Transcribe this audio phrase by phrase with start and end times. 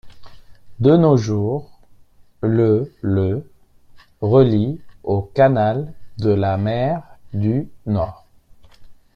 [0.79, 1.69] De nos jours,
[2.41, 3.47] le le
[4.19, 8.25] relie au Canal de la Mer du Nord.